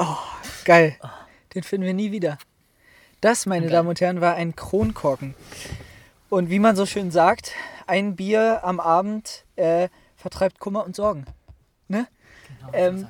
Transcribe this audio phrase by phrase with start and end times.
[0.00, 0.16] Oh,
[0.64, 0.96] geil.
[1.56, 2.38] Den finden wir nie wieder.
[3.20, 3.72] Das, meine Geil.
[3.72, 5.34] Damen und Herren, war ein Kronkorken.
[6.30, 7.52] Und wie man so schön sagt,
[7.88, 11.26] ein Bier am Abend äh, vertreibt Kummer und Sorgen.
[11.88, 12.06] Ne?
[12.60, 13.08] Genau, Ähm,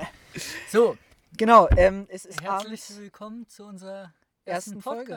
[0.70, 0.98] so
[1.38, 4.12] Genau, ähm, es ist herzlich abends willkommen zu unserer
[4.44, 5.12] Ersten ersten Folge.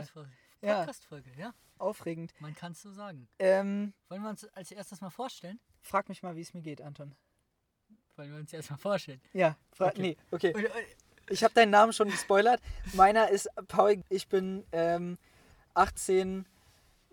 [0.62, 1.32] Podcast-Folge.
[1.36, 1.48] Ja.
[1.48, 1.54] Ja.
[1.78, 2.32] aufregend.
[2.40, 3.28] Man kann es so sagen.
[3.40, 5.60] Ähm, Wollen wir uns als erstes mal vorstellen?
[5.82, 7.16] frag mich mal, wie es mir geht, Anton.
[8.22, 9.20] Wollen wir uns erstmal vorstellen?
[9.34, 10.00] Ja, Okay.
[10.00, 10.54] nee, okay.
[10.54, 10.70] Und, äh,
[11.32, 12.62] Ich habe deinen Namen schon gespoilert.
[12.94, 14.04] Meiner ist Paul.
[14.10, 15.18] Ich bin ähm,
[15.74, 16.46] 18,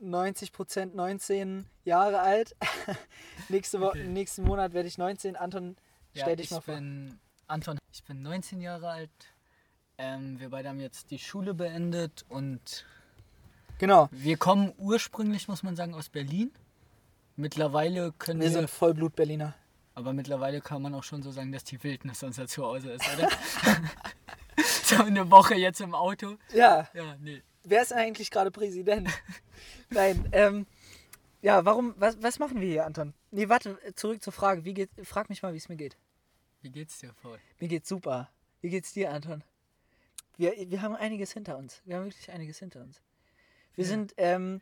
[0.00, 2.54] 90 Prozent 19 Jahre alt.
[3.48, 4.04] Nächste Wo Okay.
[4.04, 5.34] Nächsten Monat werde ich 19.
[5.36, 5.76] Anton,
[6.12, 6.74] ja, stell dich ich mal vor.
[6.74, 9.10] bin Anton, ich bin 19 Jahre alt.
[9.96, 12.84] Ähm, wir beide haben jetzt die Schule beendet und
[13.78, 14.08] Genau.
[14.12, 16.52] wir kommen ursprünglich, muss man sagen, aus Berlin.
[17.36, 19.54] Mittlerweile können Wir wir, sind Vollblut-Berliner.
[19.98, 23.28] Aber mittlerweile kann man auch schon so sagen, dass die Wildnis unser Zuhause ist, oder?
[24.84, 26.36] so eine Woche jetzt im Auto.
[26.52, 27.42] Ja, Ja, nee.
[27.64, 29.08] wer ist eigentlich gerade Präsident?
[29.90, 30.66] Nein, ähm,
[31.42, 33.12] ja, warum, was, was machen wir hier, Anton?
[33.32, 34.64] Nee, warte, zurück zur Frage.
[34.64, 35.96] Wie geht, frag mich mal, wie es mir geht.
[36.62, 37.38] Wie geht's dir, Paul?
[37.58, 38.28] Mir geht's super.
[38.60, 39.42] Wie geht's dir, Anton?
[40.36, 41.82] Wir, wir haben einiges hinter uns.
[41.84, 43.00] Wir haben wirklich einiges hinter uns.
[43.74, 43.90] Wir Ja.
[43.90, 44.60] sind, ähm,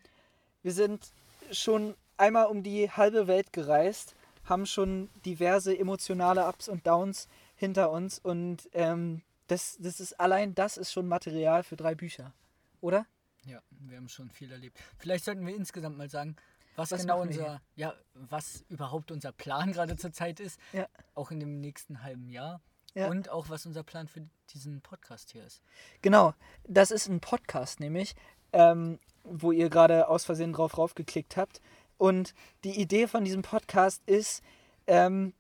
[0.63, 1.13] wir sind
[1.53, 4.16] schon einmal um die halbe Welt gereist,
[4.47, 10.55] haben schon diverse emotionale Ups und Downs hinter uns und ähm, das, das ist allein
[10.55, 12.33] das ist schon Material für drei Bücher,
[12.81, 13.07] oder?
[13.45, 14.79] Ja, wir haben schon viel erlebt.
[14.99, 16.37] Vielleicht sollten wir insgesamt mal sagen,
[16.75, 20.87] was, Was genau unser, ja, was überhaupt unser Plan gerade zur Zeit ist, Ja.
[21.15, 22.61] auch in dem nächsten halben Jahr
[22.95, 23.09] Ja.
[23.09, 25.63] und auch was unser Plan für diesen Podcast hier ist.
[26.03, 28.15] Genau, das ist ein Podcast nämlich,
[28.53, 31.61] ähm, wo ihr gerade aus Versehen drauf raufgeklickt habt.
[31.99, 34.43] Und die Idee von diesem Podcast ist,
[34.87, 35.33] ähm,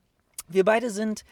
[0.48, 1.24] wir beide sind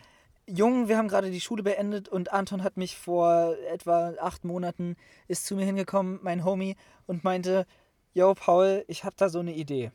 [0.47, 4.97] jung, wir haben gerade die Schule beendet und Anton hat mich vor etwa acht Monaten,
[5.29, 7.67] ist zu mir hingekommen, mein Homie, und meinte,
[8.13, 9.91] yo Paul, ich habe da so eine Idee.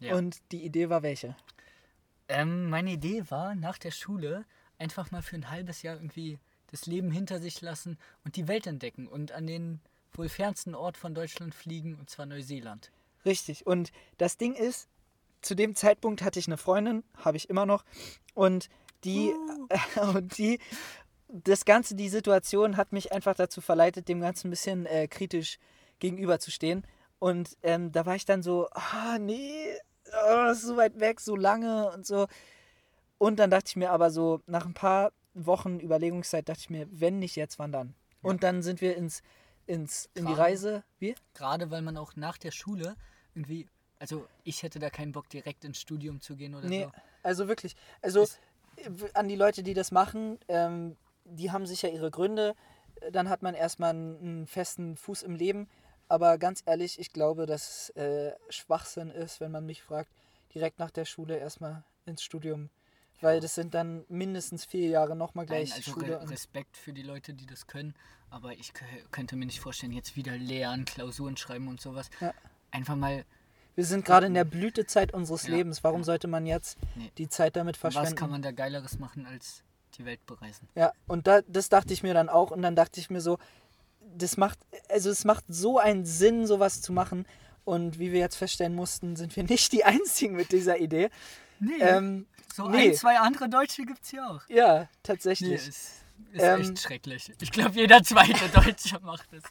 [0.00, 0.16] Ja.
[0.16, 1.36] Und die Idee war welche?
[2.28, 4.44] Ähm, meine Idee war, nach der Schule
[4.78, 6.38] einfach mal für ein halbes Jahr irgendwie
[6.70, 9.80] das Leben hinter sich lassen und die Welt entdecken und an den
[10.12, 12.90] wohl fernsten Ort von Deutschland fliegen, und zwar Neuseeland.
[13.24, 13.66] Richtig.
[13.66, 14.88] Und das Ding ist,
[15.40, 17.84] zu dem Zeitpunkt hatte ich eine Freundin, habe ich immer noch,
[18.34, 18.68] und
[19.04, 19.32] die,
[20.14, 20.58] und die,
[21.28, 25.58] das Ganze, die Situation hat mich einfach dazu verleitet, dem Ganzen ein bisschen äh, kritisch
[25.98, 26.86] gegenüberzustehen.
[27.18, 29.74] Und ähm, da war ich dann so, ah, nee,
[30.28, 32.26] oh, so weit weg, so lange und so.
[33.18, 36.86] Und dann dachte ich mir aber so, nach ein paar Wochen Überlegungszeit, dachte ich mir,
[36.90, 37.94] wenn nicht jetzt, wann dann?
[38.22, 39.22] Und dann sind wir ins,
[39.66, 40.84] ins, in die Gerade- Reise.
[40.98, 41.14] Wie?
[41.34, 42.96] Gerade weil man auch nach der Schule
[43.34, 43.66] irgendwie,
[43.98, 46.92] also ich hätte da keinen Bock direkt ins Studium zu gehen oder Nee, so.
[47.22, 47.74] also wirklich.
[48.02, 48.38] Also Es-
[49.14, 52.54] an die Leute, die das machen, ähm, die haben sicher ihre Gründe.
[53.12, 55.68] Dann hat man erstmal einen, einen festen Fuß im Leben.
[56.08, 60.10] Aber ganz ehrlich, ich glaube, dass äh, Schwachsinn ist, wenn man mich fragt,
[60.54, 62.68] direkt nach der Schule erstmal ins Studium.
[63.20, 66.20] Weil das sind dann mindestens vier Jahre nochmal Nein, gleich also Schule.
[66.20, 67.94] Re Respekt für die Leute, die das können,
[68.28, 72.10] aber ich kö- könnte mir nicht vorstellen, jetzt wieder lernen, Klausuren schreiben und sowas.
[72.20, 72.34] Ja.
[72.74, 73.24] Einfach mal,
[73.76, 75.82] Wir sind gerade in der Blütezeit unseres Ja, Lebens.
[75.84, 76.04] Warum ja.
[76.04, 77.10] sollte man jetzt Nee.
[77.18, 78.08] die Zeit damit verschwenden?
[78.12, 79.62] was kann man da Geileres machen, als
[79.96, 80.68] die Welt bereisen?
[80.74, 83.38] Ja, und da, das dachte ich mir dann auch und dann dachte ich mir so,
[84.16, 84.58] das macht,
[84.88, 87.26] also es macht so einen Sinn, sowas zu machen.
[87.64, 91.08] Und wie wir jetzt feststellen mussten, sind wir nicht die Einzigen mit dieser Idee.
[91.60, 92.90] Nee, Ähm, so nee.
[92.90, 94.42] ein, zwei andere Deutsche gibt es hier auch.
[94.48, 95.52] ja, Nee, tatsächlich.
[95.54, 97.32] ist, ist Ähm, echt schrecklich.
[97.40, 99.42] Ich glaube, jeder zweite Deutsche macht es.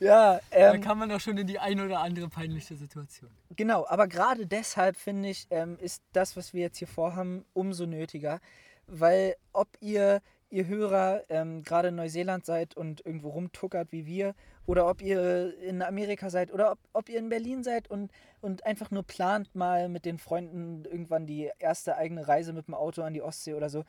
[0.00, 3.30] Ja, Da ähm, kann man doch schon in die ein oder andere peinliche Situation.
[3.54, 3.86] genau.
[3.86, 8.40] Aber gerade deshalb finde ich, ähm, ist das, was wir jetzt hier vorhaben, umso nötiger.
[8.86, 14.34] Weil ob ihr, ihr Hörer, ähm, gerade in Neuseeland seid und irgendwo rumtuckert wie wir,
[14.66, 18.10] oder ob ihr in Amerika seid, oder ob, ob ihr in Berlin seid und,
[18.40, 22.74] und einfach nur plant, mal mit den Freunden irgendwann die erste eigene Reise mit dem
[22.74, 23.84] Auto an die Ostsee oder so.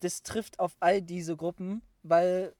[0.00, 2.52] Das trifft auf all diese Gruppen, weil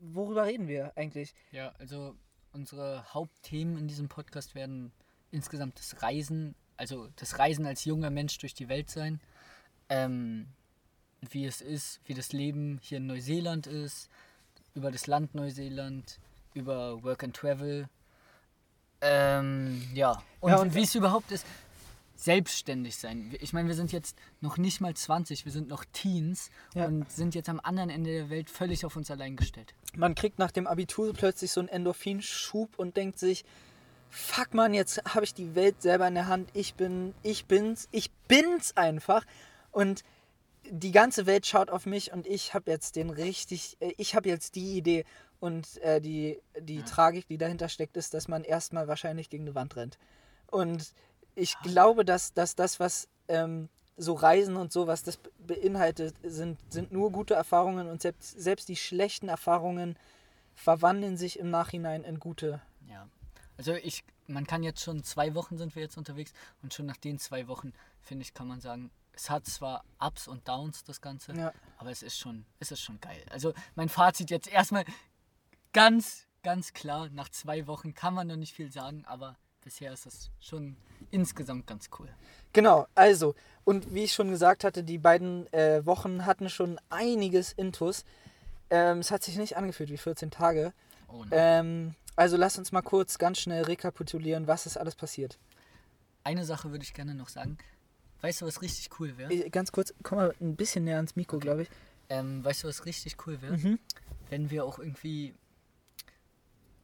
[0.00, 1.34] worüber reden wir eigentlich?
[1.52, 2.14] Ja, also
[2.52, 4.92] unsere Hauptthemen in diesem Podcast werden
[5.30, 9.20] insgesamt das Reisen, also das Reisen als junger Mensch durch die Welt sein.
[9.88, 10.46] Ähm,
[11.30, 14.08] wie es ist, wie das Leben hier in Neuseeland ist,
[14.74, 16.20] über das Land Neuseeland,
[16.54, 17.88] über Work and Travel.
[19.00, 21.46] Ähm, ja, und, Ja, und- wie es überhaupt ist,
[22.18, 23.34] selbstständig sein.
[23.40, 26.86] Ich meine, wir sind jetzt noch nicht mal 20, wir sind noch Teens Ja.
[26.86, 29.74] und sind jetzt am anderen Ende der Welt völlig auf uns allein gestellt.
[29.96, 33.44] man kriegt nach dem Abitur plötzlich so einen Endorphinschub und denkt sich,
[34.10, 37.88] fuck man, jetzt habe ich die Welt selber in der Hand, ich bin, ich bin's,
[37.92, 39.24] ich bin's einfach.
[39.70, 40.02] Und
[40.70, 44.28] die ganze Welt schaut auf mich und ich habe jetzt den richtig, äh, ich habe
[44.28, 45.04] jetzt die Idee
[45.40, 49.54] und äh, die, die Tragik, die dahinter steckt, ist, dass man erstmal wahrscheinlich gegen eine
[49.54, 49.98] Wand rennt.
[50.50, 50.92] Und
[51.38, 56.58] ich glaube, dass, dass das, was ähm, so Reisen und so, was das beinhaltet, sind,
[56.72, 59.96] sind nur gute Erfahrungen und selbst, selbst die schlechten Erfahrungen
[60.54, 62.60] verwandeln sich im Nachhinein in gute.
[62.88, 63.08] Ja.
[63.56, 66.32] Also ich, man kann jetzt schon zwei Wochen sind wir jetzt unterwegs
[66.62, 70.28] und schon nach den zwei Wochen, finde ich, kann man sagen, es hat zwar Ups
[70.28, 71.52] und Downs, das Ganze, Ja.
[71.78, 73.24] aber es ist schon, es ist schon geil.
[73.30, 74.84] Also mein Fazit jetzt erstmal
[75.72, 79.36] ganz, ganz klar, nach zwei Wochen kann man noch nicht viel sagen, aber
[79.68, 80.76] bisher ist es schon
[81.10, 82.08] insgesamt ganz cool.
[82.54, 83.34] Genau, also,
[83.64, 88.06] und wie ich schon gesagt hatte, die beiden äh, Wochen hatten schon einiges Intus.
[88.70, 90.72] Ähm, es hat sich nicht angefühlt wie 14 Tage.
[91.08, 91.28] Oh nein.
[91.32, 95.38] Ähm, also lass uns mal kurz ganz schnell rekapitulieren, was ist alles passiert.
[96.24, 97.58] Eine Sache würde ich gerne noch sagen.
[98.22, 99.50] Weißt du, was richtig cool wäre?
[99.50, 101.68] Ganz kurz, komm mal ein bisschen näher ans Mikro, glaube ich.
[102.08, 103.58] Ähm, weißt du, was richtig cool wäre?
[103.58, 103.78] Mhm.
[104.30, 105.34] Wenn wir auch irgendwie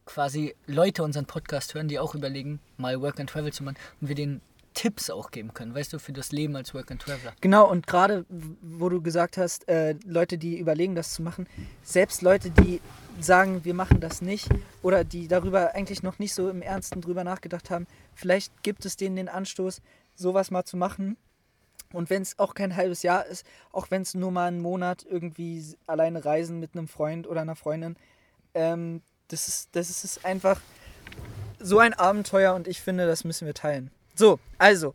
[0.05, 4.07] quasi Leute unseren Podcast hören, die auch überlegen, mal Work and Travel zu machen und
[4.07, 4.41] wir denen
[4.75, 7.33] Tipps auch geben können, weißt du, für das Leben als Work and Traveler.
[7.41, 8.25] Genau, und gerade
[8.61, 11.47] wo du gesagt hast, äh, Leute, die überlegen, das zu machen,
[11.81, 12.81] selbst Leute, die
[13.19, 14.49] sagen, wir machen das nicht
[14.83, 18.97] oder die darüber eigentlich noch nicht so im Ernsten drüber nachgedacht haben, vielleicht gibt es
[18.97, 19.81] denen den Anstoß,
[20.15, 21.17] sowas mal zu machen.
[21.93, 25.05] Und wenn es auch kein halbes Jahr ist, auch wenn es nur mal einen Monat
[25.09, 27.95] irgendwie alleine reisen mit einem Freund oder einer Freundin,
[28.53, 30.59] ähm, das, ist, das ist einfach
[31.59, 33.91] so ein Abenteuer und ich finde, das müssen wir teilen.
[34.15, 34.93] So, also,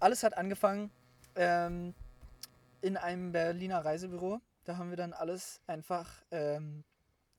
[0.00, 0.90] alles hat angefangen
[1.34, 1.94] ähm,
[2.80, 4.40] in einem Berliner Reisebüro.
[4.64, 6.84] Da haben wir dann alles einfach ähm,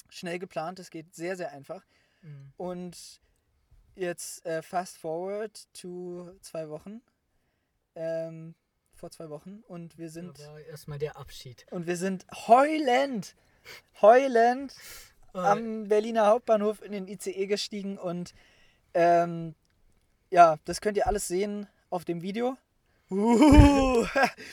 [0.09, 0.79] schnell geplant.
[0.79, 1.83] Es geht sehr, sehr einfach.
[2.57, 3.21] Und
[3.95, 7.01] jetzt äh, fast forward to zwei Wochen.
[7.95, 8.56] Ähm,
[8.94, 9.63] vor zwei Wochen.
[9.68, 10.39] Und wir sind,
[10.69, 11.65] erstmal der Abschied.
[11.71, 13.35] und wir sind heulend,
[14.01, 14.73] heulend
[15.37, 18.33] am Berliner Hauptbahnhof in den ICE gestiegen und
[18.93, 19.55] ähm,
[20.29, 22.57] ja, das könnt ihr alles sehen auf dem Video.
[23.09, 24.05] Uh,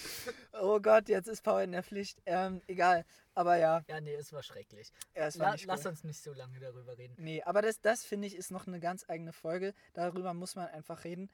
[0.60, 2.22] oh Gott, jetzt ist Paul in der Pflicht.
[2.24, 3.04] Ähm, egal,
[3.34, 4.92] aber ja, ja, nee, es war schrecklich.
[5.16, 5.90] ja es war La nicht lass cool.
[5.90, 7.14] uns nicht so lange darüber reden.
[7.18, 9.74] Nee, aber das, das finde ich ist noch eine ganz eigene Folge.
[9.92, 11.30] Darüber muss man einfach reden.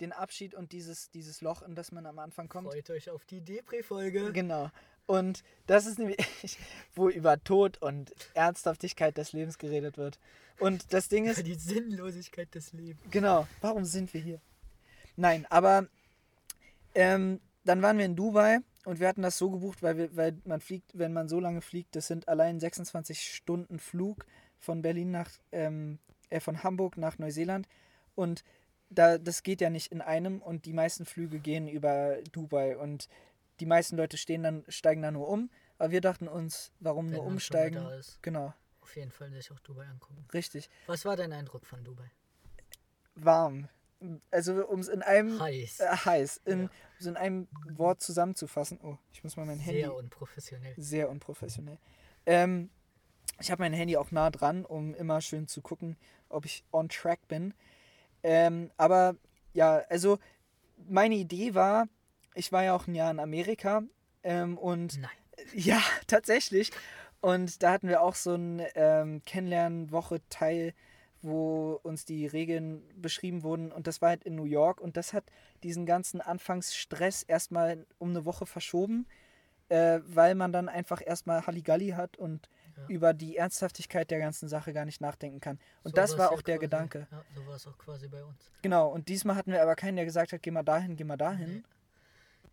[0.00, 2.72] Den Abschied und dieses, dieses Loch, in das man am Anfang kommt.
[2.72, 4.32] Freut euch auf die Depri-Folge.
[4.32, 4.72] Genau.
[5.06, 6.18] Und das ist nämlich,
[6.94, 10.18] wo über Tod und Ernsthaftigkeit des Lebens geredet wird.
[10.58, 13.10] Und das Ding ist, die Sinnlosigkeit des Lebens.
[13.10, 14.40] Genau, warum sind wir hier?
[15.16, 15.86] Nein, aber
[16.94, 20.36] ähm, dann waren wir in Dubai und wir hatten das so gebucht, weil, wir, weil
[20.44, 24.26] man fliegt, wenn man so lange fliegt, das sind allein 26 Stunden Flug
[24.58, 25.98] von Berlin nach, ähm,
[26.30, 27.68] äh, von Hamburg nach Neuseeland
[28.14, 28.44] und
[28.90, 33.08] da, das geht ja nicht in einem und die meisten Flüge gehen über Dubai und
[33.60, 37.16] die meisten Leute stehen dann, steigen da nur um, aber wir dachten uns, warum Wenn
[37.16, 37.82] nur umsteigen?
[37.84, 38.22] da ist.
[38.22, 40.24] Genau, Auf jeden Fall sich auch Dubai angucken.
[40.32, 40.68] richtig.
[40.86, 42.10] Was war dein Eindruck von Dubai?
[43.14, 43.68] Warm.
[44.30, 45.80] Also um es in einem Heiß.
[45.80, 46.40] Äh, heiß.
[46.44, 46.70] In, Ja.
[46.98, 48.78] so in einem Wort zusammenzufassen.
[48.82, 49.80] Oh, ich muss mal mein Handy.
[49.80, 50.74] Sehr unprofessionell.
[50.76, 51.78] Sehr unprofessionell.
[52.26, 52.70] Ähm,
[53.40, 55.96] ich habe mein Handy auch nah dran, um immer schön zu gucken,
[56.28, 57.54] ob ich on track bin.
[58.22, 59.16] Ähm, aber
[59.54, 60.18] ja, also
[60.86, 61.88] meine Idee war,
[62.34, 63.82] ich war ja auch ein Jahr in Amerika
[64.22, 65.10] ähm, und Nein.
[65.54, 66.70] ja, tatsächlich.
[67.20, 70.74] Und da hatten wir auch so ein ähm, Kennenlernen-Woche-Teil,
[71.22, 73.72] wo uns die Regeln beschrieben wurden.
[73.72, 74.80] Und das war halt in New York.
[74.80, 75.24] Und das hat
[75.62, 79.06] diesen ganzen Anfangsstress erstmal um eine Woche verschoben,
[79.70, 82.86] äh, weil man dann einfach erstmal Halligalli hat und Ja.
[82.88, 85.58] über die Ernsthaftigkeit der ganzen Sache gar nicht nachdenken kann.
[85.84, 87.06] Und So das war ja auch der quasi- Gedanke.
[87.10, 88.50] Ja, so war es auch quasi bei uns.
[88.62, 88.88] Genau.
[88.90, 91.54] Und diesmal hatten wir aber keinen, der gesagt hat, geh mal dahin, geh mal dahin.
[91.58, 91.62] Nee.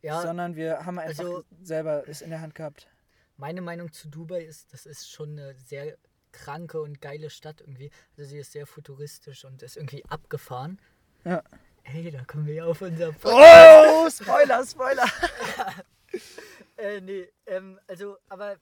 [0.02, 2.88] Ja, Sondern wir haben einfach also- selber es in der Hand gehabt.
[3.38, 5.98] meine Meinung zu Dubai ist, das ist schon eine sehr
[6.32, 7.92] kranke und geile Stadt irgendwie.
[8.18, 10.80] Also sie ist sehr futuristisch und ist irgendwie abgefahren.
[11.24, 11.44] Ja.
[11.84, 15.06] Hey, da kommen wir ja auf unser Oh, Spoiler, Spoiler.
[16.78, 18.58] Äh, nee, ähm, also, aber,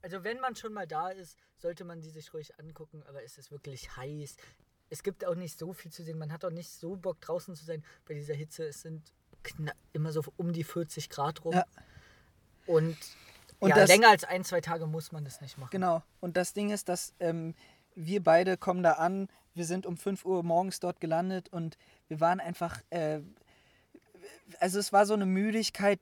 [0.00, 3.36] also wenn man schon mal da ist, sollte man die sich ruhig angucken, aber es
[3.36, 4.36] ist wirklich heiß.
[4.88, 7.54] Es gibt auch nicht so viel zu sehen, man hat auch nicht so Bock draußen
[7.54, 8.64] zu sein bei dieser Hitze.
[8.64, 9.12] Es sind
[9.92, 11.54] immer so um die 40 Grad rum.
[11.54, 11.64] Ja.
[12.66, 12.96] Und,
[13.60, 15.70] Und ja, das- länger als ein, zwei Tage muss man das nicht machen.
[15.70, 16.02] Genau.
[16.20, 17.54] Und das Ding ist, dass ähm,
[17.94, 19.28] wir beide kommen da an.
[19.54, 21.76] Wir sind um 5 Uhr morgens dort gelandet und
[22.08, 22.80] wir waren einfach.
[22.90, 23.20] Äh,
[24.60, 25.98] also, es war so eine Müdigkeit,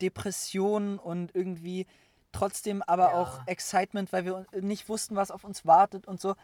[0.00, 1.86] Depression und irgendwie
[2.32, 3.14] trotzdem aber Ja.
[3.20, 6.36] auch Excitement, weil wir nicht wussten, was auf uns wartet und so.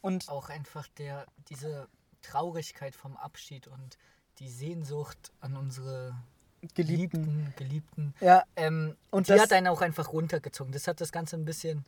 [0.00, 1.88] Und Auch einfach der, diese
[2.22, 3.96] Traurigkeit vom Abschied und
[4.38, 6.14] die Sehnsucht an unsere
[6.74, 7.52] Geliebten.
[7.56, 8.14] Geliebten.
[8.20, 10.72] Ja, Ähm, Und die das- hat einen auch einfach runtergezogen.
[10.72, 11.84] Das hat das Ganze ein bisschen,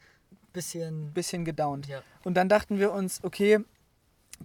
[0.52, 1.86] bisschen, bisschen gedownt.
[1.88, 2.02] ja.
[2.24, 3.58] Und dann dachten wir uns, okay,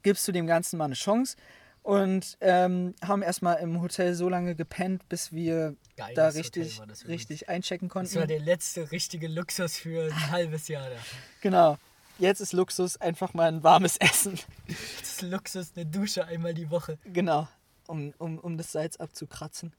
[0.01, 1.37] gibst du dem Ganzen mal eine Chance.
[1.83, 7.49] Und ähm, haben erstmal im Hotel so lange gepennt, bis wir Geiles da richtig, richtig
[7.49, 8.27] einchecken Das war konnten.
[8.29, 10.95] der letzte richtige Luxus für ein halbes Jahr da.
[11.41, 11.77] Genau.
[12.19, 14.39] Jetzt ist Luxus einfach mal ein warmes Essen.
[14.67, 14.77] Das
[15.09, 16.97] ist Luxus, eine Dusche einmal die Woche.
[17.11, 17.49] Genau.
[17.87, 19.73] Um, um, um das Salz abzukratzen.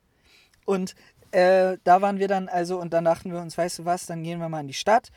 [0.66, 0.94] Und
[1.30, 4.22] äh, da waren wir dann also, und dann dachten wir uns, weißt du was, dann
[4.22, 5.10] gehen wir mal in die Stadt.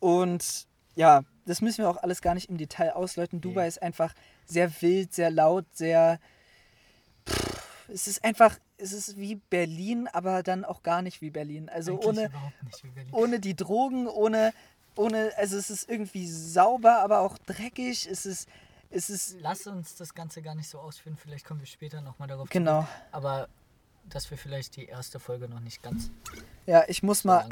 [0.00, 3.40] Und ja, das müssen wir auch alles gar nicht im Detail ausläuten.
[3.40, 4.14] Dubai ist einfach
[4.46, 6.18] sehr wild, sehr laut, sehr.
[7.26, 11.68] Pff, es ist einfach, es ist wie Berlin, aber dann auch gar nicht wie Berlin.
[11.68, 13.12] Also Eigentlich ohne, überhaupt nicht wie Berlin.
[13.12, 14.52] ohne die Drogen, ohne,
[14.96, 18.06] ohne, also es ist irgendwie sauber, aber auch dreckig.
[18.10, 18.48] Es ist,
[18.90, 21.16] es ist, Lass uns das Ganze gar nicht so ausführen.
[21.16, 22.82] Vielleicht kommen wir später nochmal darauf genau.
[22.82, 22.94] zurück.
[23.12, 23.48] Aber
[24.04, 26.10] dass wir vielleicht die erste Folge noch nicht ganz
[26.66, 27.48] Ja, ich muss so mal.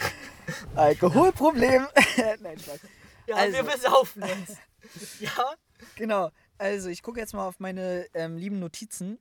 [0.74, 1.86] Alkoholproblem.
[2.40, 2.80] Nein, Spaß.
[3.26, 3.56] Ja, Also.
[3.56, 4.56] wir besaufen uns.
[5.20, 5.54] ja?
[5.96, 6.30] Genau.
[6.58, 9.18] Also ich gucke jetzt mal auf meine ähm, lieben Notizen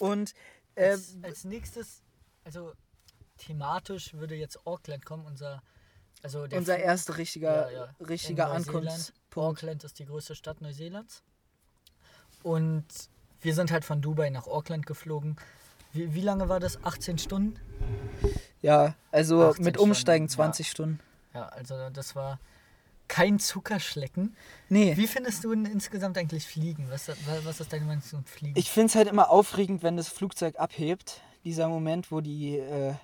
[0.00, 0.32] und
[0.74, 2.02] äh, Als, als nächstes,
[2.44, 2.72] also
[3.36, 5.62] thematisch würde jetzt Auckland kommen, unser,
[6.22, 8.06] also der unser erster richtiger, Ja, ja.
[8.06, 8.64] richtiger in
[9.36, 9.58] Ankunftspunkt.
[9.58, 11.22] Auckland ist die größte Stadt Neuseelands.
[12.42, 12.84] Und
[13.40, 15.36] wir sind halt von Dubai nach Auckland geflogen.
[15.92, 16.82] Wie, wie lange war das?
[16.84, 17.58] 18 Stunden?
[18.62, 20.52] Ja, also 18 mit Umsteigen Stunden, ja.
[20.52, 21.00] 20 Stunden.
[21.34, 22.38] Ja, also das war
[23.08, 24.34] kein Zuckerschlecken.
[24.68, 26.86] Nee, Wie findest du denn insgesamt eigentlich Fliegen?
[26.90, 27.10] Was,
[27.44, 28.58] was ist deine Meinung zum Fliegen?
[28.58, 31.20] ich finde es halt immer aufregend, wenn das Flugzeug abhebt.
[31.44, 32.94] Dieser Moment, wo die äh,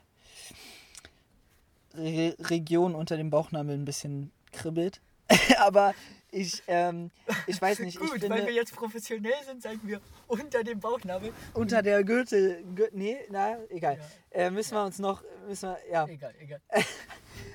[1.95, 5.01] Re Region unter dem Bauchnabel ein bisschen kribbelt.
[5.59, 5.95] Aber
[6.31, 7.11] ich, ähm,
[7.47, 8.31] ich weiß nicht, ich Gut, finde...
[8.31, 11.33] weil wir jetzt professionell sind, sagen wir unter dem Bauchnabel.
[11.55, 13.99] unter der Gürtel, Gür nee, na, egal.
[13.99, 14.39] Ja.
[14.47, 16.07] Äh, müssen wir uns noch, müssen wir, ja.
[16.07, 16.61] Egal, egal.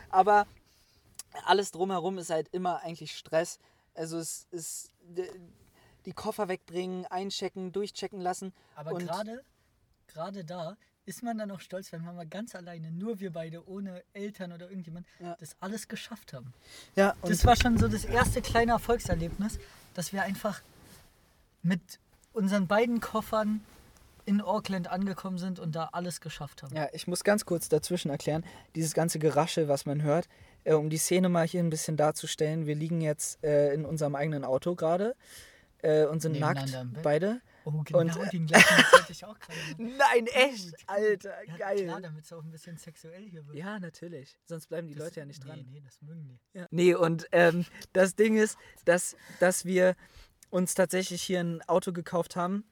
[0.10, 0.48] Aber
[1.46, 3.60] alles drumherum ist halt immer eigentlich Stress.
[3.94, 4.92] Also es ist
[6.06, 8.54] die Koffer wegbringen, einchecken, durchchecken lassen.
[8.76, 8.94] Aber
[10.08, 13.68] gerade da ist man dann auch stolz, wenn man mal ganz alleine, nur wir beide,
[13.70, 15.36] ohne Eltern oder irgendjemand, Ja.
[15.40, 16.54] das alles geschafft haben.
[16.96, 19.60] Ja, Das war schon so das erste kleine Erfolgserlebnis,
[19.94, 20.62] dass wir einfach
[21.64, 21.82] mit
[22.34, 23.62] unseren beiden Koffern
[24.26, 26.76] in Auckland angekommen sind und da alles geschafft haben.
[26.76, 28.44] ja, ich muss ganz kurz dazwischen erklären,
[28.74, 30.28] dieses ganze Geraschel, was man hört,
[30.64, 32.66] äh, um die Szene mal hier ein bisschen darzustellen.
[32.66, 35.16] Wir liegen jetzt äh, in unserem eigenen Auto gerade
[35.84, 37.40] äh, und sind nackt, beide.
[37.66, 39.60] Oh, genau, Und, äh, den gleichen Witz hatte ich auch gerade.
[39.78, 40.84] Nein, echt, Gut.
[40.88, 41.84] Alter, Ja, geil.
[41.84, 43.58] Klar, damit es auch ein bisschen sexuell hier wird.
[43.58, 44.38] Ja, natürlich.
[44.46, 45.58] Sonst bleiben die Das- Leute ja nicht dran.
[45.60, 46.40] Nee, nee, das mögen die.
[46.58, 46.68] Ja.
[46.72, 49.96] Nee, und ähm, das Ding ist, dass, dass wir
[50.52, 52.64] uns tatsächlich hier ein Auto gekauft haben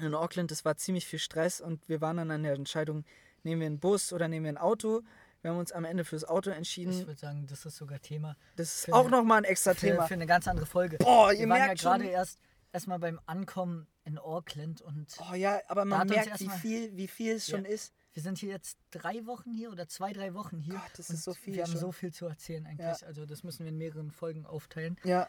[0.00, 0.50] in Auckland.
[0.50, 3.04] Das war ziemlich viel Stress und wir waren dann an der Entscheidung,
[3.42, 5.02] nehmen wir einen Bus oder nehmen wir ein Auto.
[5.42, 7.06] Wir haben uns am Ende fürs Auto Ich entschieden.
[7.06, 10.06] würde sagen, das ist sogar Thema Das ist auch nochmal ein extra für, Thema.
[10.06, 10.96] für eine ganz andere Folge.
[10.98, 12.38] Boah, ihr wir waren ja merkt gerade erst
[12.72, 17.34] erstmal beim Ankommen in Auckland und Oh ja, aber man merkt, wie viel, wie viel
[17.36, 17.70] es schon Ja.
[17.70, 17.92] ist.
[18.14, 20.74] wir sind hier jetzt drei Wochen hier oder zwei, drei Wochen hier.
[20.74, 21.80] Gott, das ist so viel Wir haben schon.
[21.80, 23.06] so viel zu erzählen eigentlich.
[23.06, 24.96] Also das müssen wir in mehreren Folgen aufteilen.
[25.04, 25.28] Ja,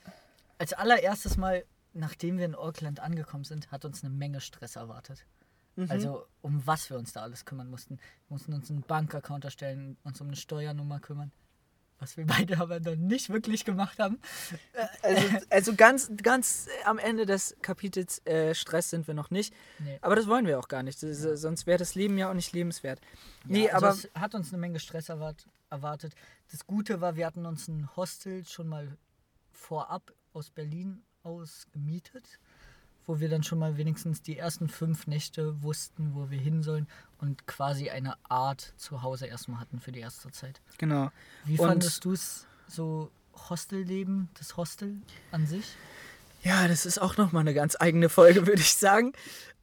[0.57, 5.25] Als allererstes Mal, nachdem wir in Auckland angekommen sind, hat uns eine Menge Stress erwartet.
[5.75, 5.89] Mhm.
[5.89, 7.97] Also um was wir uns da alles kümmern mussten.
[7.97, 11.31] Wir mussten uns einen Bankaccount erstellen, uns um eine Steuernummer kümmern.
[11.99, 14.19] Was wir beide aber noch nicht wirklich gemacht haben.
[15.01, 19.53] also, also ganz, ganz am Ende des Kapitels äh, Stress sind wir noch nicht.
[19.79, 19.97] Nee.
[20.01, 21.03] Aber das wollen wir auch gar nicht.
[21.03, 22.99] Das, Sonst wäre das Leben ja auch nicht lebenswert.
[23.45, 26.13] Nee, Ja, also aber es hat uns eine Menge Stress erwart erwartet.
[26.51, 28.97] Das Gute war, wir hatten uns ein Hostel schon mal
[29.51, 32.39] vorab aus Berlin aus gemietet,
[33.09, 36.87] wo wir dann schon mal wenigstens die ersten fünf Nächte wussten, wo wir hin sollen
[37.17, 40.61] und quasi eine Art Zuhause erstmal hatten für die erste Zeit.
[40.77, 41.09] genau.
[41.43, 43.09] Wie Und- fandest du es so
[43.49, 45.01] Hostelleben, das Hostel
[45.31, 45.75] an sich?
[46.43, 49.13] Ja, das ist auch nochmal eine ganz eigene Folge, würde ich sagen.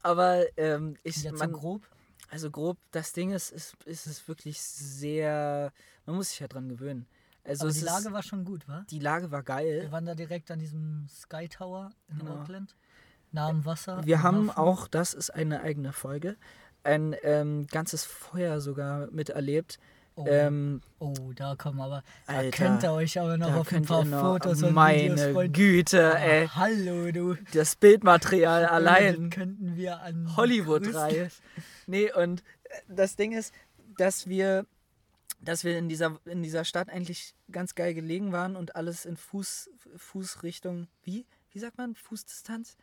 [0.02, 1.88] Aber ähm, ich, Jetzt so man, grob?
[2.30, 5.72] also grob, das Ding ist, ist, ist es wirklich sehr,
[6.04, 7.06] man muss sich ja dran gewöhnen.
[7.44, 8.84] Also Aber die ist, Lage war schon gut, wa?
[8.90, 9.82] die Lage war geil.
[9.82, 12.40] Wir waren da direkt an diesem Sky Tower in Genau.
[12.40, 12.74] Auckland,
[13.44, 14.00] am Wasser.
[14.04, 14.58] Wir haben Hafen.
[14.58, 16.36] auch, das ist eine eigene Folge,
[16.84, 19.78] ein ähm, ganzes Feuer sogar miterlebt.
[20.18, 22.02] Oh, Ähm, oh, da kommen aber.
[22.26, 25.52] Da Alter, könnt ihr euch aber noch auf ein paar Fotos und meine Videos.
[25.52, 27.34] Güte, Aber ey, Hallo, du.
[27.52, 29.28] das Bildmaterial allein.
[29.28, 31.28] Könnten wir an Hollywood-Reihe.
[31.86, 33.52] Nee, und äh, das Ding ist,
[33.98, 34.64] dass wir,
[35.42, 39.18] dass wir in dieser, in dieser Stadt eigentlich ganz geil gelegen waren und alles in
[39.18, 41.26] Fuß, Fußrichtung, wie?
[41.50, 41.94] Wie sagt man?
[41.94, 42.78] Fußdistanz?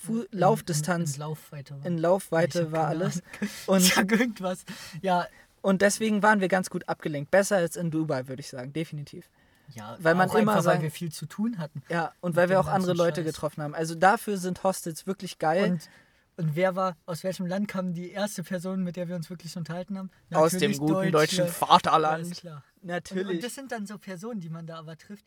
[0.00, 1.74] Fu In- Laufdistanz, In, in Laufweite.
[1.78, 1.86] war.
[1.86, 3.22] in Laufweite war alles.
[3.66, 4.64] Und, Ich sag irgendwas.
[5.02, 5.26] Ja,
[5.60, 7.30] und deswegen waren wir ganz gut abgelenkt.
[7.32, 9.28] Besser als in Dubai, würde ich sagen, definitiv.
[9.74, 11.82] ja Weil man immer einfach, sagen- weil wir viel zu tun hatten.
[11.88, 13.34] Ja, und weil wir auch andere Leute Scheiß.
[13.34, 13.74] getroffen haben.
[13.74, 15.72] Also dafür sind Hostels wirklich geil.
[15.72, 15.88] Und,
[16.36, 19.56] und wer war, aus welchem Land kam die erste Person, mit der wir uns wirklich
[19.56, 20.10] unterhalten haben?
[20.32, 22.30] Aus dem Natürlich guten deutschen Alles Vaterland.
[22.36, 22.62] klar.
[22.80, 23.36] Und, Natürlich.
[23.38, 25.24] und das sind dann so Personen, die man da aber trifft,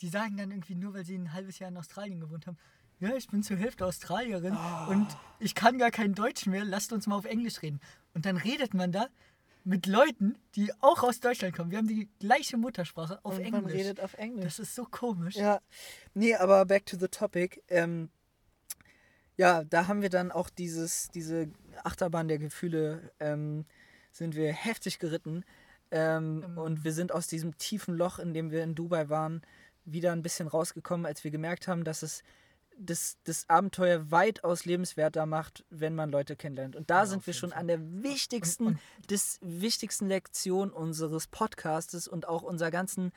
[0.00, 2.56] die sagen dann irgendwie nur, weil sie ein halbes Jahr in Australien gewohnt haben,
[3.00, 4.90] ja, ich bin zur Hälfte Australierin Oh.
[4.90, 5.06] und
[5.38, 7.80] ich kann gar kein Deutsch mehr, lasst uns mal auf Englisch reden.
[8.14, 9.06] Und dann redet man da
[9.64, 11.70] mit Leuten, die auch aus Deutschland kommen.
[11.70, 13.62] Wir haben die gleiche Muttersprache auf und Englisch.
[13.62, 14.44] man redet auf Englisch.
[14.44, 15.36] das ist so komisch.
[15.36, 15.60] Ja,
[16.14, 17.62] nee, aber back to the topic.
[17.68, 18.08] Ähm,
[19.36, 21.48] ja, da haben wir dann auch dieses, diese
[21.84, 23.66] Achterbahn der Gefühle, ähm,
[24.10, 25.44] sind wir heftig geritten.
[25.90, 26.58] Ähm, Ähm.
[26.58, 29.42] Und wir sind aus diesem tiefen Loch, in dem wir in Dubai waren,
[29.84, 32.22] wieder ein bisschen rausgekommen, als wir gemerkt haben, dass es
[32.80, 36.76] das, das Abenteuer weitaus lebenswerter macht, wenn man Leute kennenlernt.
[36.76, 37.58] Und da Ja, sind wir schon Fall.
[37.60, 38.78] an der wichtigsten, Und-
[39.10, 43.12] des wichtigsten Lektion unseres Podcastes und auch unserer ganzen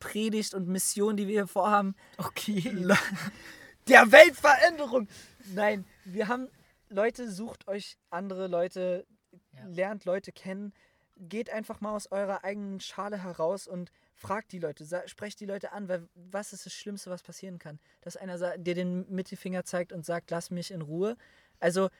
[0.00, 2.60] Predigt und Mission, die wir hier vorhaben, Okay.
[3.88, 5.08] der Weltveränderung.
[5.54, 6.48] Nein, wir haben
[6.88, 9.06] Leute, sucht euch andere Leute,
[9.52, 9.64] Ja.
[9.66, 10.72] lernt Leute kennen,
[11.16, 15.72] geht einfach mal aus eurer eigenen Schale heraus und fragt die Leute, sprecht die Leute
[15.72, 17.78] an, weil was ist das Schlimmste, was passieren kann?
[18.00, 21.16] Dass einer dir den Mittelfinger zeigt und sagt, lass mich in Ruhe.
[21.60, 21.90] Also,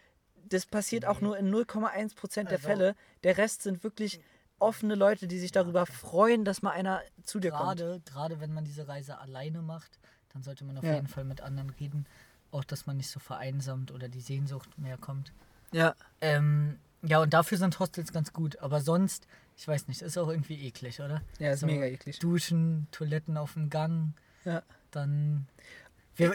[0.48, 1.26] das passiert auch Nee.
[1.28, 2.94] nur in 0,1 Prozent der Also- Fälle.
[3.22, 4.20] Der Rest sind wirklich
[4.58, 7.78] offene Leute, die sich darüber freuen, dass mal einer zu dir kommt.
[7.78, 9.98] Gerade, gerade wenn man diese Reise alleine macht,
[10.32, 10.94] dann sollte man auf Ja.
[10.94, 12.06] jeden Fall mit anderen reden.
[12.50, 15.32] Auch, dass man nicht so vereinsamt oder die Sehnsucht mehr kommt.
[15.72, 18.58] Ja, Ähm, ja, und dafür sind Hostels ganz gut.
[18.60, 19.26] Aber sonst,
[19.56, 21.22] ich weiß nicht, ist auch irgendwie eklig, oder?
[21.38, 22.18] ja, ist So, mega eklig.
[22.18, 24.14] Duschen, Toiletten auf dem Gang.
[24.44, 24.62] Ja.
[24.90, 25.46] Dann.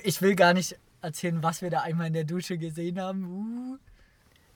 [0.04, 3.26] Ich will gar nicht erzählen, was wir da einmal in der Dusche gesehen haben.
[3.26, 3.78] Uh.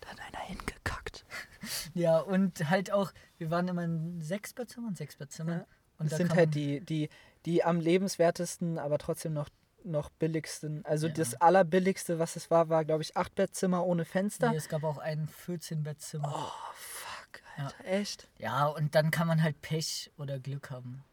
[0.02, 1.26] Da hat einer hingekackt.
[1.96, 5.60] Ja, und halt auch, wir waren immer in Sechsbettzimmern, Sechsbettzimmern.
[5.60, 5.66] Ja.
[5.98, 7.10] Und Das da sind halt die, die,
[7.46, 9.50] die am lebenswertesten, aber trotzdem noch,
[9.84, 10.86] noch billigsten.
[10.86, 11.14] Also Ja.
[11.14, 14.52] das allerbilligste, was es war, war, glaube ich, acht Bettzimmer ohne Fenster.
[14.52, 16.32] Nee, es gab auch ein 14-Bettzimmer.
[16.36, 16.74] Oh,
[17.58, 17.86] Alter.
[17.86, 18.28] Echt?
[18.38, 21.04] Ja, und dann kann man halt Pech oder Glück haben.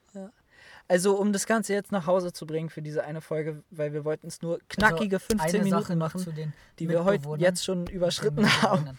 [0.89, 4.05] Also, um das Ganze jetzt nach Hause zu bringen für diese eine Folge, weil wir
[4.05, 7.29] wollten es nur knackige Also, 15 eine Minuten Sache machen, zu den die wir heute
[7.39, 8.99] jetzt schon überschritten haben.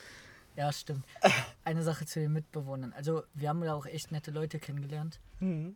[0.56, 1.06] Ja, stimmt.
[1.64, 2.94] Eine Sache zu den Mitbewohnern.
[2.94, 5.20] Also, wir haben da auch echt nette Leute kennengelernt.
[5.40, 5.76] Mhm.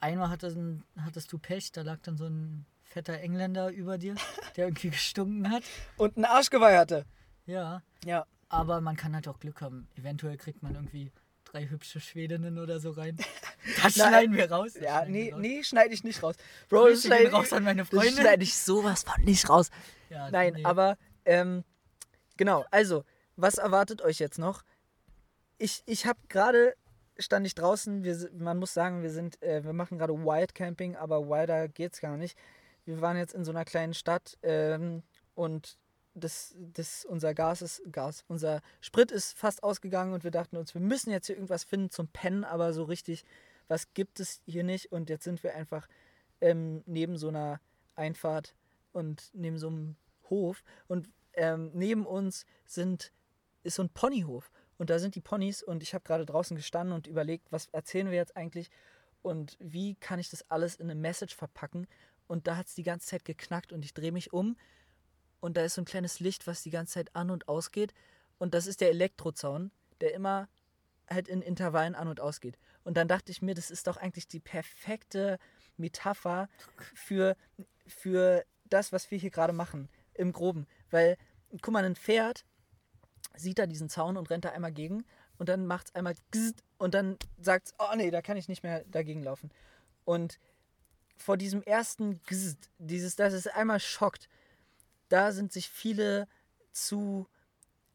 [0.00, 0.56] Einmal hattest,
[1.00, 4.14] hattest du Pech, da lag dann so ein fetter Engländer über dir,
[4.56, 5.62] der irgendwie gestunken hat.
[5.96, 7.04] Und ein Arschgeweih hatte.
[7.46, 8.26] Ja, Ja.
[8.52, 9.88] Aber man kann halt auch Glück haben.
[9.96, 11.10] Eventuell kriegt man irgendwie
[11.44, 13.16] drei hübsche Schwedinnen oder so rein.
[13.80, 14.08] Das Nein.
[14.08, 14.72] schneiden wir raus.
[14.74, 15.40] das Ja, nee, raus.
[15.40, 16.34] nee, schneide ich nicht raus.
[16.68, 18.20] Bro, das schneide raus an meine das Freunde.
[18.20, 19.70] schneide ich sowas von nicht raus.
[20.10, 20.64] Ja, Nein, nee.
[20.64, 21.62] aber ähm,
[22.36, 23.04] genau, also,
[23.36, 24.64] was erwartet euch jetzt noch?
[25.58, 26.74] Ich, ich habe gerade,
[27.18, 31.28] stand ich draußen, wir, man muss sagen, wir sind, äh, wir machen gerade Wildcamping, aber
[31.28, 32.36] wilder geht's gar nicht.
[32.84, 35.04] Wir waren jetzt in so einer kleinen Stadt ähm,
[35.36, 35.78] und
[36.14, 40.74] das, das, unser Gas ist, Gas, unser Sprit ist fast ausgegangen und wir dachten uns,
[40.74, 43.24] wir müssen jetzt hier irgendwas finden zum Pennen, aber so richtig,
[43.68, 44.92] was gibt es hier nicht.
[44.92, 45.88] Und jetzt sind wir einfach
[46.40, 47.60] ähm, neben so einer
[47.94, 48.54] Einfahrt
[48.92, 49.96] und neben so einem
[50.28, 50.62] Hof.
[50.88, 53.12] Und ähm, neben uns sind,
[53.62, 54.50] ist so ein Ponyhof.
[54.78, 55.62] Und da sind die Ponys.
[55.62, 58.70] Und ich habe gerade draußen gestanden und überlegt, was erzählen wir jetzt eigentlich?
[59.22, 61.86] Und wie kann ich das alles in eine Message verpacken?
[62.26, 64.56] Und da hat es die ganze Zeit geknackt und ich drehe mich um
[65.42, 67.92] und da ist so ein kleines Licht, was die ganze Zeit an und ausgeht
[68.38, 70.48] und das ist der Elektrozaun, der immer
[71.08, 72.58] halt in Intervallen an und ausgeht.
[72.84, 75.38] Und dann dachte ich mir, das ist doch eigentlich die perfekte
[75.76, 76.48] Metapher
[76.94, 77.36] für,
[77.86, 80.66] für das, was wir hier gerade machen, im Groben.
[80.90, 81.16] Weil,
[81.60, 82.44] guck mal, ein Pferd
[83.36, 85.04] sieht da diesen Zaun und rennt da einmal gegen
[85.38, 86.14] und dann macht es einmal
[86.78, 89.50] und dann sagt es, oh nee, da kann ich nicht mehr dagegen laufen.
[90.04, 90.38] Und
[91.16, 92.20] vor diesem ersten
[92.78, 94.28] dieses, dass es einmal schockt,
[95.12, 96.26] da sind sich viele
[96.72, 97.28] zu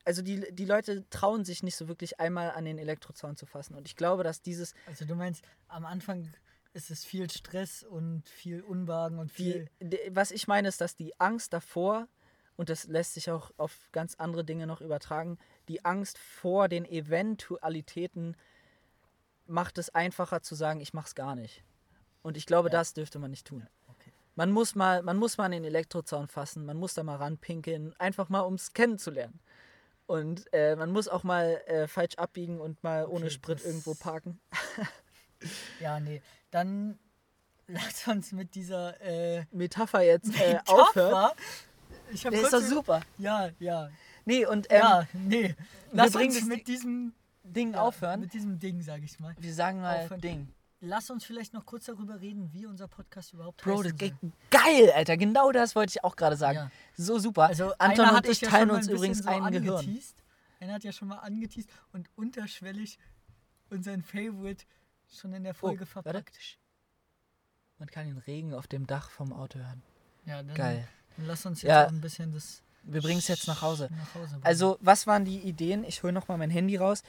[0.06, 3.76] also die, die Leute trauen sich nicht so wirklich einmal an den Elektrozaun zu fassen.
[3.76, 6.32] Und ich glaube, dass dieses, Also du meinst, am Anfang
[6.72, 9.68] ist es viel Stress und viel Unwagen und viel.
[9.82, 12.08] die, was ich meine, ist, dass die Angst davor,
[12.56, 16.86] und das lässt sich auch auf ganz andere Dinge noch übertragen, die Angst vor den
[16.86, 18.38] Eventualitäten
[19.46, 21.66] macht es einfacher zu sagen, ich mach's gar nicht.
[22.22, 22.74] Und ich glaube, Ja.
[22.74, 23.68] das dürfte man nicht tun.
[24.38, 28.00] Man muss mal, man muss mal an den Elektrozaun fassen, man muss da mal ranpinkeln,
[28.00, 29.40] einfach mal, um es kennenzulernen.
[30.06, 33.96] Und äh, man muss auch mal äh, falsch abbiegen und mal ohne Okay, Sprit irgendwo
[33.96, 34.40] parken.
[35.80, 36.24] Ja, nee.
[36.50, 36.98] Dann
[37.68, 40.56] lass uns mit dieser äh, Metapher jetzt äh.
[40.56, 41.36] Metapher
[42.12, 43.02] Ich hab Der ist doch super.
[43.20, 43.90] Ja, ja.
[44.26, 45.56] Nee, und ähm, ja, nee.
[45.92, 48.22] Lass uns mit diesem Ding ja, aufhören.
[48.22, 49.36] Mit diesem Ding, sag ich mal.
[49.38, 50.22] Wir sagen mal aufhören.
[50.22, 50.54] Ding.
[50.80, 54.14] Lass uns vielleicht noch kurz darüber reden, wie unser Podcast überhaupt Bro, das heißen geht
[54.22, 54.32] soll.
[54.52, 55.18] geil, Alter.
[55.18, 56.58] Genau das wollte ich auch gerade sagen.
[56.58, 56.72] Ja.
[56.96, 57.46] So super.
[57.46, 59.76] Also Anton und hat ich ja teilen mal uns ein übrigens so ein Gehirn.
[59.78, 60.16] angeteased.
[60.60, 63.00] Einer hat ja schon mal angeteased und unterschwellig
[63.72, 64.66] unseren Favorite
[65.12, 66.10] schon in der Folge Oh, warte.
[66.12, 66.60] verpackt.
[67.80, 69.82] Man kann den Regen auf dem Dach vom Auto hören.
[70.26, 70.88] Ja, dann, Geil.
[71.16, 71.88] dann lass uns jetzt Ja.
[71.88, 73.90] ein bisschen das Wir bringen es jetzt nach Hause.
[73.92, 74.40] nach Hause.
[74.44, 75.84] Also, was waren die Ideen?
[75.84, 77.02] Ich hole nochmal mein Handy raus.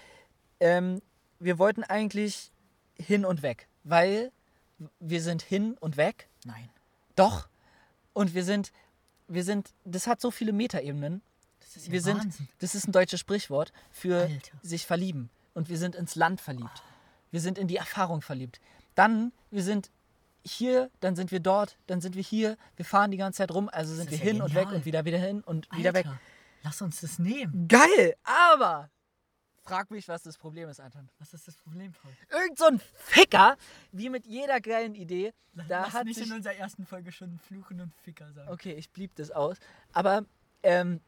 [0.60, 1.00] Ähm,
[1.38, 2.50] wir wollten eigentlich
[2.98, 4.32] hin und weg, weil
[5.00, 6.28] wir sind hin und weg.
[6.44, 6.68] Nein.
[7.16, 7.48] Doch.
[8.12, 8.72] Und wir sind,
[9.26, 11.22] wir sind, das hat so viele Metaebenen.
[11.60, 14.58] Das ist ja Wir sind, das ist ein deutsches Sprichwort für Alter.
[14.62, 15.30] sich verlieben.
[15.54, 16.82] Und wir sind ins Land verliebt.
[17.30, 18.60] Wir sind in die Erfahrung verliebt.
[18.94, 19.90] Dann, wir sind
[20.44, 22.56] hier, dann sind wir dort, dann sind wir hier.
[22.76, 24.76] Wir fahren die ganze Zeit rum, also sind wir ja hin und weg genial.
[24.76, 26.06] und wieder wieder hin und wieder weg.
[26.06, 26.20] Alter,
[26.62, 27.68] Lass uns das nehmen.
[27.68, 28.90] Geil, aber
[29.68, 31.08] frag mich, was das Problem ist, Anton.
[31.18, 32.10] Was ist das Problem, Paul?
[32.30, 33.56] Irgend so ein Ficker,
[33.92, 37.38] wie mit jeder geilen Idee, da Lass hat nicht sich in unserer ersten Folge schon
[37.40, 38.48] Fluchen und Ficker sagen.
[38.48, 39.58] Okay, ich blieb das aus.
[39.92, 40.24] Aber
[40.62, 41.00] ähm,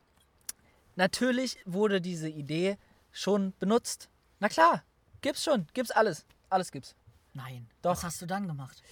[0.97, 2.77] natürlich wurde diese Idee
[3.13, 4.11] schon benutzt.
[4.41, 4.85] Na klar,
[5.23, 6.27] gibt's schon, gibt's alles.
[6.51, 6.95] Alles gibt's.
[7.33, 7.67] Nein.
[7.83, 7.93] Doch.
[7.93, 8.83] Was hast du dann gemacht?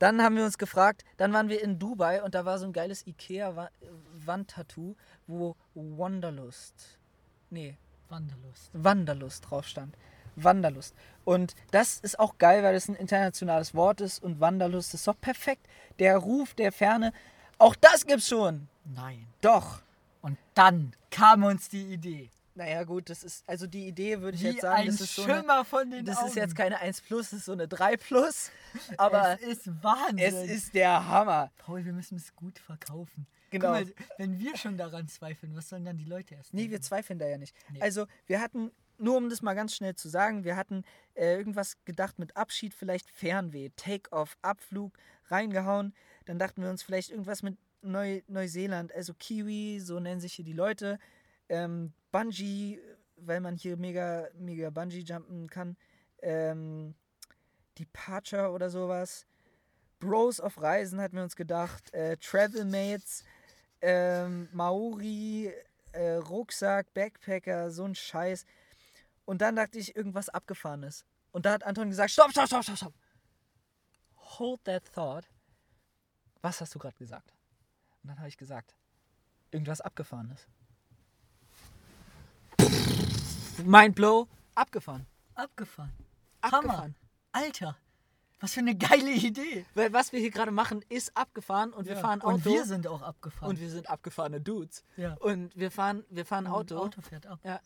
[0.00, 2.72] Dann haben wir uns gefragt, dann waren wir in Dubai und da war so ein
[2.72, 4.96] geiles Ikea-Wandtattoo,
[5.28, 6.98] wo Wanderlust,
[7.50, 8.70] nee, Wanderlust.
[8.72, 9.96] Wanderlust drauf stand.
[10.36, 10.94] Wanderlust.
[11.24, 15.20] Und das ist auch geil, weil es ein internationales Wort ist und Wanderlust ist doch
[15.20, 15.66] perfekt.
[15.98, 17.12] Der Ruf der Ferne,
[17.58, 18.68] auch das gibt's schon.
[18.84, 19.26] Nein.
[19.40, 19.80] Doch.
[20.22, 22.30] Und dann kam uns die Idee.
[22.56, 25.24] Naja, gut, das ist, also die Idee würde ich Wie jetzt sagen, das ist so
[25.24, 26.28] eine, Schimmer von den das Augen.
[26.28, 28.50] ist jetzt keine 1 plus, das ist so eine 3 plus.
[28.96, 30.18] Aber es ist Wahnsinn.
[30.18, 31.50] es ist der Hammer.
[31.58, 33.26] Paul, wir müssen es gut verkaufen.
[33.50, 33.70] Genau.
[33.70, 33.86] Mal,
[34.18, 36.82] wenn wir schon daran zweifeln, was sollen dann die Leute erst Nee, wir denken?
[36.84, 37.54] zweifeln da ja nicht.
[37.70, 37.80] Nee.
[37.80, 41.76] Also, wir hatten, nur um das mal ganz schnell zu sagen, wir hatten äh, irgendwas
[41.84, 45.92] gedacht mit Abschied, vielleicht Fernweh, Take-off, Abflug, reingehauen.
[46.24, 50.44] Dann dachten wir uns vielleicht irgendwas mit Neu Neuseeland, also Kiwi, so nennen sich hier
[50.44, 50.98] die Leute.
[51.48, 52.80] Ähm, Bungee,
[53.16, 55.76] weil man hier mega, mega Bungee-jumpen kann.
[56.22, 56.94] Ähm,
[57.76, 59.26] Departure oder sowas.
[59.98, 61.92] Bros auf Reisen hatten wir uns gedacht.
[61.92, 63.24] Äh, Travel Mates,
[63.80, 65.52] ähm, Maori,
[65.90, 68.44] äh, Rucksack, Backpacker, so ein Scheiß.
[69.24, 71.04] Und dann dachte ich, irgendwas Abgefahrenes.
[71.32, 72.94] Und da hat Anton gesagt, stopp, stopp, stopp, stopp, stopp.
[74.38, 75.28] Hold that thought.
[76.42, 77.34] Was hast du gerade gesagt?
[78.04, 78.76] Und dann habe ich gesagt,
[79.50, 80.46] irgendwas Abgefahrenes.
[83.64, 85.06] Mind blow, abgefahren.
[85.34, 85.92] Abgefahren.
[86.40, 86.70] Abgefahren.
[86.70, 86.94] Hammer.
[87.32, 87.76] Alter,
[88.40, 89.64] was für eine geile Idee.
[89.74, 92.00] Weil was wir hier gerade machen, ist abgefahren und wir Ja.
[92.00, 92.34] fahren Auto.
[92.34, 93.50] Und wir sind auch abgefahren.
[93.50, 94.84] und wir sind abgefahrene Dudes.
[94.96, 95.14] Ja.
[95.14, 96.76] Und wir fahren, wir fahren Und Auto.
[96.78, 97.40] Auto fährt ab.
[97.44, 97.60] Ja.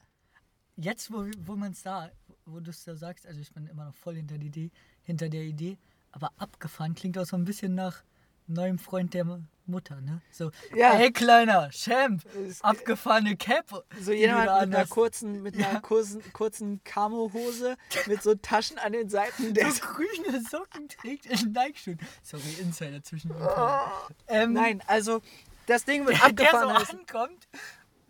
[0.77, 2.11] Jetzt, wo, wo man es da,
[2.46, 4.70] wo du es da sagst, also ich bin immer noch voll hinter, die Idee,
[5.03, 5.77] hinter der Idee,
[6.12, 8.05] aber abgefahren klingt auch so ein bisschen nach
[8.48, 9.24] neuem Freund der
[9.66, 10.22] Mutter, ne?
[10.30, 10.92] So, Ja.
[10.92, 13.84] hey Kleiner, Champ, Es- abgefahrene Cap.
[14.00, 15.80] So jemand mit einer kurzen, mit einer Ja.
[15.80, 19.52] kurzen, kurzen Camo-Hose, mit so Taschen an den Seiten.
[19.54, 21.98] Der so grüne Socken trägt in Nike-Schuhen.
[22.22, 23.30] Sorry, Insider zwischen.
[23.32, 23.80] Oh.
[24.28, 25.20] ähm, Nein, also
[25.66, 27.48] das Ding wird der, der so abgefahren heißen, ankommt,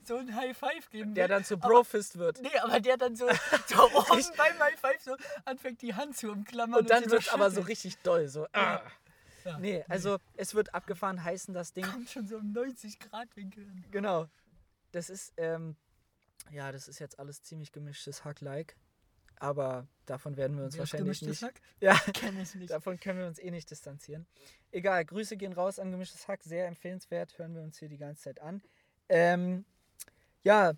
[0.05, 2.40] so ein High Five geben der will, dann zu Brofist wird.
[2.40, 3.27] Nee, aber der dann so,
[3.66, 6.81] so oben beim High Five so anfängt die Hand zu umklammern.
[6.81, 8.29] Und dann sie wird es aber so richtig doll.
[8.29, 8.46] So.
[8.53, 8.81] ah.
[9.44, 11.85] Ja, Nee, also es wird abgefahren heißen, das Ding.
[11.85, 13.85] kommt schon so im 90-Grad-Winkel an.
[13.90, 14.27] Genau.
[14.92, 15.77] Das ist, ähm,
[16.51, 18.77] ja, das ist jetzt alles ziemlich gemischtes Hack-like.
[19.40, 21.42] Aber davon werden wir uns ist wahrscheinlich gemischtes nicht.
[21.42, 21.61] Hack?
[21.81, 22.70] Ja, nicht.
[22.70, 24.27] davon können wir uns eh nicht distanzieren.
[24.72, 28.22] Egal, Grüße gehen raus an gemischtes Hack, sehr empfehlenswert, hören wir uns hier die ganze
[28.22, 28.62] Zeit an.
[29.09, 29.64] Ähm,
[30.42, 30.72] ja,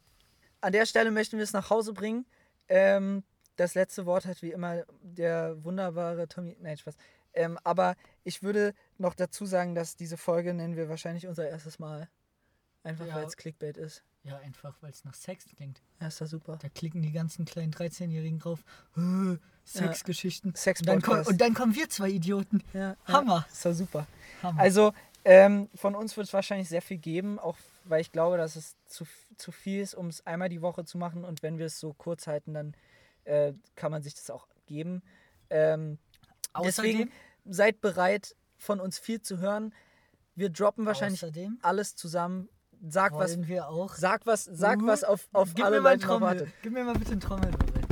[0.61, 2.27] an der Stelle möchten wir es nach Hause bringen.
[2.68, 3.25] Ähm,
[3.57, 6.57] das letzte Wort hat wie immer der wunderbare Tommy.
[6.61, 6.96] Nein, Spaß.
[7.35, 11.79] Ähm, aber ich würde noch dazu sagen, dass diese Folge nennen wir wahrscheinlich unser erstes
[11.79, 12.09] Mal.
[12.83, 13.14] Einfach Ja.
[13.16, 14.03] weil es Clickbait ist.
[14.23, 15.81] Ja, einfach, weil es nach Sex klingt.
[16.01, 16.59] Ja, ist doch super.
[16.61, 18.61] Da klicken die ganzen kleinen 13-Jährigen drauf.
[18.97, 20.55] "Äh, Sexgeschichten.
[20.55, 21.31] Sex und, dann komm, Podcast.
[21.31, 22.62] und dann kommen wir zwei Idioten.
[22.75, 23.47] Ja, Hammer.
[23.47, 24.07] Ja, ist doch super.
[24.43, 24.61] Hammer.
[24.61, 24.93] Also,
[25.25, 28.77] ähm, von uns wird es wahrscheinlich sehr viel geben, auch weil ich glaube, dass es
[28.87, 31.25] zu, zu viel ist, um es einmal die Woche zu machen.
[31.25, 32.75] Und wenn wir es so kurz halten, dann
[33.25, 35.03] äh, kann man sich das auch geben.
[35.51, 35.99] Ähm,
[36.63, 37.11] deswegen
[37.45, 39.75] seid bereit, von uns viel zu hören.
[40.35, 42.49] Wir droppen wahrscheinlich außerdem alles zusammen.
[42.83, 43.95] Sag was, wir auch.
[43.95, 46.51] sag was, sag Uh, was auf, auf Gib alle mir Trommel.
[46.63, 47.83] Gib mir mal bitte einen Trommelwirbel.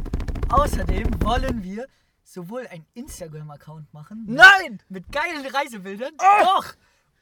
[0.51, 1.87] Außerdem wollen wir
[2.25, 4.25] sowohl einen Instagram-Account machen.
[4.25, 4.83] mit- Nein!
[4.88, 6.12] Mit geilen Reisebildern.
[6.18, 6.42] Oh!
[6.42, 6.75] Doch!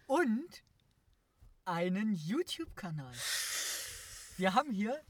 [0.06, 0.62] Und
[1.64, 3.12] einen YouTube-Kanal.
[4.36, 5.00] Wir haben hier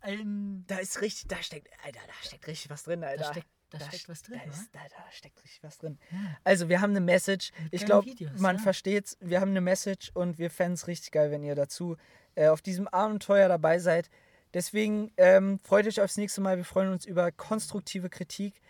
[0.00, 0.64] ein.
[0.66, 3.24] Da ist richtig, da steckt, Alter, da steckt richtig was drin, Alter.
[3.24, 5.78] Da steckt, da Da steckt st- was drin, da, ist, da, da steckt richtig was
[5.78, 5.98] drin.
[6.44, 7.50] Also, wir haben eine Message.
[7.70, 8.62] Ich glaube, man ja.
[8.62, 9.16] versteht's.
[9.20, 11.96] Wir haben eine Message und wir fänden es richtig geil, wenn ihr dazu
[12.34, 14.08] äh, auf diesem Abenteuer dabei seid.
[14.54, 16.56] Deswegen ähm, freut euch aufs nächste Mal.
[16.56, 18.60] Wir freuen uns über konstruktive Kritik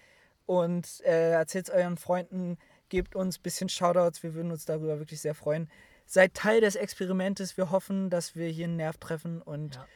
[0.47, 2.57] und äh, erzählt euren Freunden,
[2.89, 4.23] gebt uns ein bisschen Shoutouts.
[4.23, 5.69] Wir würden uns darüber wirklich sehr freuen.
[6.07, 7.57] Seid Teil des Experimentes.
[7.57, 9.43] Wir hoffen, dass wir hier einen Nerv treffen.
[9.43, 9.87] Und ja,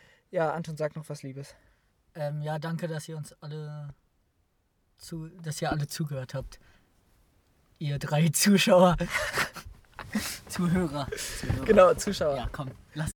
[0.46, 0.52] Ja.
[0.52, 1.54] Anton sagt noch was Liebes.
[2.14, 3.94] Ähm, ja, danke, dass ihr uns alle
[5.00, 6.60] zu, dass ihr alle zugehört habt.
[7.78, 8.96] Ihr drei Zuschauer.
[10.48, 11.08] Zuhörer.
[11.40, 11.64] Zuhörer.
[11.64, 12.36] Genau, Zuschauer.
[12.36, 13.08] Ja, komm, lass